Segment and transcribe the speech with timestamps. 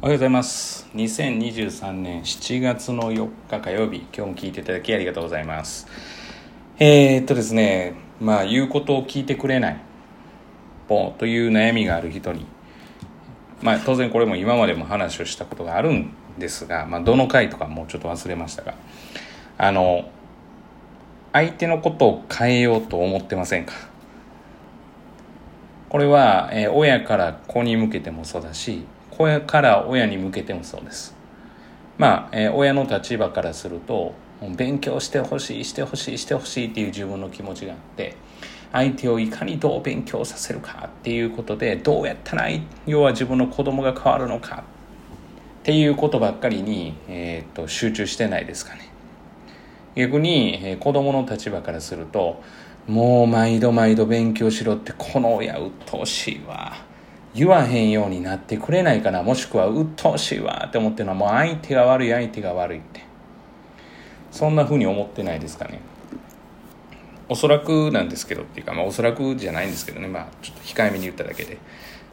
[0.00, 0.88] おはようございます。
[0.94, 4.06] 2023年7月の4日火曜日。
[4.16, 5.88] 今日も聞いていただきありがとうございます。
[6.78, 9.80] えー、っとですねまあ言うことを聞いてくれない。
[10.86, 12.46] ポという悩みがある人に。
[13.60, 18.74] まあ当然これも今までも話をしたことがあるんですが、まあ、どの回とかもうちょっと忘れましたが。
[19.58, 20.08] あの
[21.32, 23.72] 相手のことを変えようと思ってませんか？
[25.88, 28.84] これは、えー、親から子に向けてもそうだし
[29.18, 31.14] 子から親に向けてもそうです。
[31.98, 34.14] まあ、えー、親の立場からすると
[34.56, 38.14] 勉強してほしいしてほしいしてほしいっていう自分の気持ちがあって
[38.72, 42.48] 相手をいかにどう勉強させるかっていうことでどうやったら
[42.86, 44.62] 要は自分の子供が変わるのか
[45.60, 48.88] っていうことばっかりに、えーと、と集中してないですかね。
[49.96, 52.40] 逆に、えー、子供の立場からすると
[52.86, 56.87] もう毎度毎度勉強しろってこの親鬱陶しいわ。
[57.38, 59.22] 言わへんようになってくれないかな。
[59.22, 63.00] もしくは鬱陶しいわって思ってるのはもう相手が悪い相手が悪いって。
[64.32, 65.80] そんなふうに思ってないですかね。
[67.28, 70.08] おそらくなんですけどっていうか、まあ、おそらくじゃないんですけどね。
[70.08, 71.58] まあちょっと控えめに言っただけで。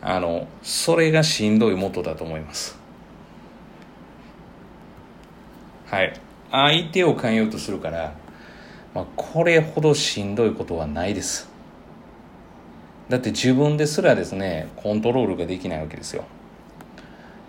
[0.00, 2.76] あのそれがしんどい元だと思います。
[5.86, 6.12] はい。
[6.50, 8.14] 相手を変えようとするから、
[8.94, 11.51] まあ、これほどしんどいことはないです。
[13.12, 16.24] だって自分ですらですねコントロールができないわけですよ。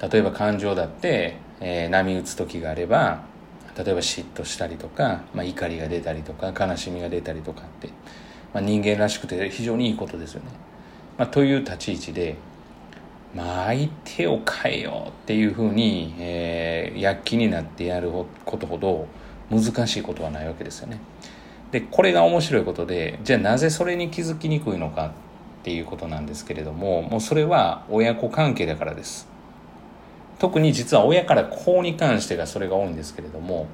[0.02, 3.24] 例えば感情だって、えー、波打つ時があれば
[3.78, 7.88] 例えば嫉妬したりとか、まあ、怒りが出たりとか悲しみが出たりとかって、
[8.54, 10.48] まあ、人間らしくて非常にいいことですよね、
[11.18, 12.36] まあ、という立ち位置で、
[13.34, 18.12] まあ、相手を変えようっていうふうに、えー、躍起になってやる
[18.44, 19.08] ことほど
[19.50, 21.00] 難しいことはないわけですよね。
[21.72, 25.14] でこれが面白いことでじゃあなぜそれに気づきにくいのか
[25.64, 29.30] っていうことなんですけれどももうそれは親子関係だからです。
[30.38, 33.68] 特に実は親から子に関してがそれが多いんですけれども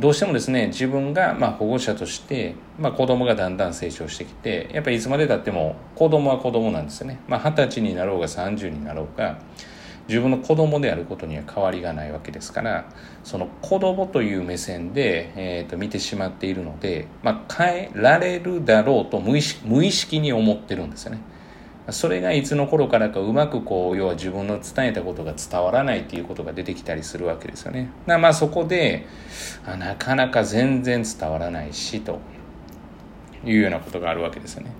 [0.00, 7.20] どうしてもですね自分がま保護者として、まあ、子供がだんだん成長してきてやっぱりいつまでたっても子供は子供なんですよね。
[7.28, 9.38] 二十、まあ、歳になろうが30になろうが
[10.08, 12.84] 自分の子供であることには変わりがないわけですから
[13.22, 21.20] その子供という目線で、えー、と見てしまっているので、まあ、変えられるだろうと無意識無意識に思ってるんですよね。
[21.90, 27.90] それがいつの頃からかうまくこう要は自分の伝えたことが伝わらないっていうことが出てきたりするわけですよね。
[28.06, 29.04] だまあそこで
[29.66, 32.20] あなかなか全然伝わらないしと
[33.44, 34.70] いうようなことがあるわけですよね。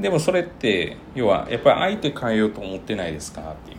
[0.00, 3.40] でもそれって要はやっぱり相手変えようと思ってないですか？
[3.40, 3.76] っていう。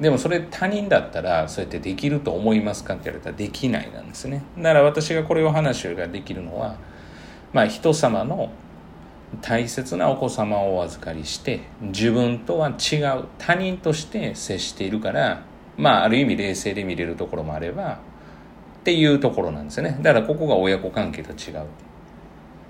[0.00, 4.42] でもそれ他人だったらそうやってできると思いますかって言われたらできないなんですね。
[4.56, 6.76] だから私がこれを話ができるのは
[7.52, 8.50] まあ人様の
[9.42, 15.42] 大切なお子様をお預かりして自分とは違う他人として接しているから
[15.76, 18.00] まあある意味冷静で見れるところもあれば
[18.80, 19.98] っていうところなんですね。
[20.00, 21.66] だからここが親子関係と違う。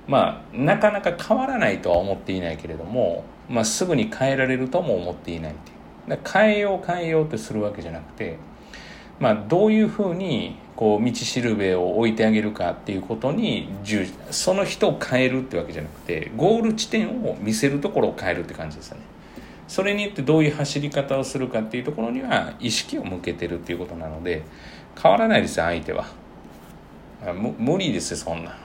[0.08, 5.79] まあなかなか変わらないとは思っていないけれども、まあ、すぐに変えられるとも思っていないっていう。
[6.18, 8.36] 変えよう変えようってするわけじゃなくて、
[9.18, 13.68] まあ、どういうふうにこう道しるべを置いてあげるかっていうことに
[14.30, 19.02] その人を変えるってわけじゃなくてゴール地点を見せるところを変えるって感じですよね。
[19.68, 24.42] それによってどういう走り方をするかっていうところには意識を向けてるっていうことなので
[25.00, 26.06] 変わらないですよ相手は。
[27.58, 28.56] 無理ですよそんな。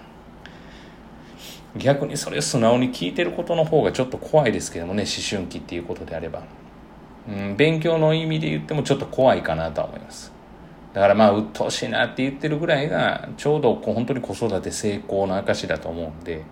[1.75, 6.43] 逆にそれを素直に聞いてることの方がちょっと怖いですけどもね思春期っていうことであれば。
[7.27, 10.31] うん、勉強の意味で言ってもちょっと怖いかなと思います。
[10.93, 16.43] だからまあ鬱陶しいなって言ってるぐらいがちょうど本当に子育て成功の証だと思うんで、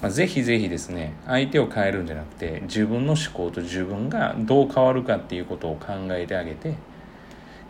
[0.00, 6.76] まあ、ぜひぜひですね相手を変えるんじゃなくて自分の思考と自分がどう変わるかっていうことを考えてあげて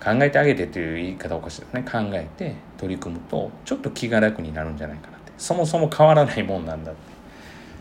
[0.00, 1.82] 考えてあげてという言い方おかしいですね。
[1.82, 5.32] 考えて取り組むとちょっと気が楽になるんじゃないかなって。
[5.36, 7.00] そもそも変わらないもんなんだって。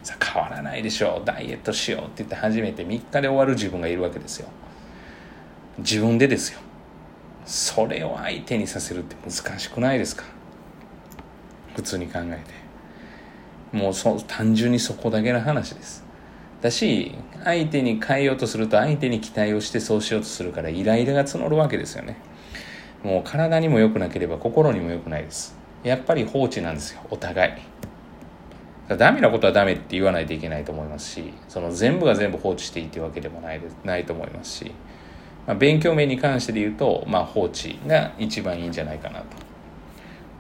[0.03, 1.25] さあ変わらないでしょう。
[1.25, 4.50] ダイエットしようって言って初めて3日で終わる自分がいるわけですよ。
[5.79, 6.59] 自分でですよ。
[7.45, 10.24] それを相手にさせるって難しくないですか？
[11.75, 12.39] 普通に考え
[13.71, 13.77] て。
[13.77, 16.03] もうそ単純にそこだけの話です。
[16.62, 22.18] だし相手に変えようとすると相手に期待をしてそうしようとするからイライラが募るわけですよね。
[23.03, 25.57] もう体にも良くなければ心にも良くないです。
[25.83, 27.53] やっぱり放置なんですよお互い。
[28.98, 34.71] ダメなことはダメって言わないといけないと思いますしその全部が全部放置していいっていうわけでもないないと思いますし
[35.47, 39.25] まあ、勉強面に関してで言うと、まあ、放置が一番いいんじゃないかなと。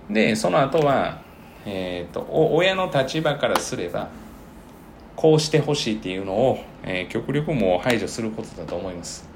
[0.09, 1.21] でその後は、
[1.65, 4.09] えーと、親の立場からすれば
[5.15, 9.29] こうしてほしいっていうのを、えー、極力もう排除することだと思います。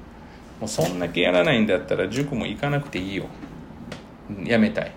[0.60, 3.26] もうそんだけやらないんだったら塾も行かなくていいよ
[4.44, 4.92] やめたい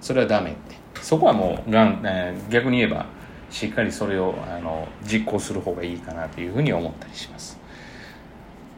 [0.00, 3.06] それはダメってそこはもうがん、えー、逆に言えば
[3.50, 7.58] しっかりそれをあの実行する方がいいかなというふうに思ったりします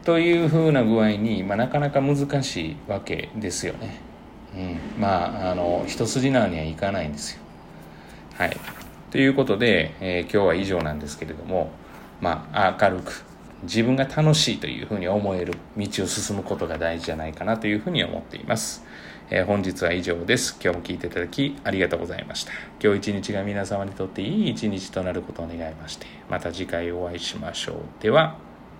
[0.04, 4.00] というふうな具合に、まあ、なかなか難しいわけですよね、
[4.54, 7.42] うん、まああの一筋縄にはいかないんですよ
[8.34, 8.56] はい
[9.10, 11.70] ということで、えー、今日は以上なんですけれども
[12.20, 13.24] まあ明るく
[13.62, 18.84] 自分が楽しいというふうに思える道を進むことが大事じゃないかなというふうに思っています。
[19.30, 20.58] えー、本日は以上です。
[20.60, 22.52] 今日も聞いていただきありがとうございました。
[22.82, 27.76] 今日一日が皆様にとっていい一日となることを願いまして、また次回お会いしましょう。
[28.02, 28.36] では、